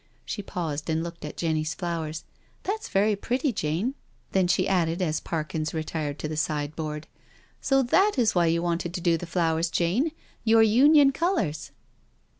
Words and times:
She 0.25 0.41
paused 0.41 0.89
and 0.89 1.03
looked 1.03 1.23
at 1.25 1.37
Jenny's 1.37 1.75
flowers." 1.75 2.23
That's 2.63 2.89
very 2.89 3.15
pretty, 3.15 3.53
Jane." 3.53 3.93
Then 4.31 4.47
she 4.47 4.67
added 4.67 4.99
as 4.99 5.19
Parkins 5.19 5.75
re 5.75 5.83
tired 5.83 6.17
to 6.17 6.27
the 6.27 6.35
sideboard: 6.35 7.05
"So 7.61 7.83
thai 7.83 8.09
is 8.17 8.33
vrhy 8.33 8.51
you 8.53 8.63
wanted 8.63 8.95
to 8.95 8.99
do 9.01 9.15
the 9.15 9.27
flowers, 9.27 9.69
Jane?— 9.69 10.11
your 10.43 10.63
Union 10.63 11.11
colours." 11.11 11.69